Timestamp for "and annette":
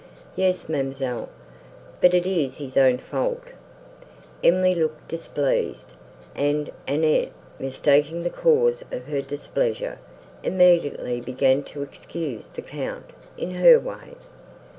6.33-7.33